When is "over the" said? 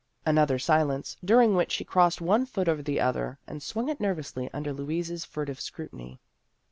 2.67-2.99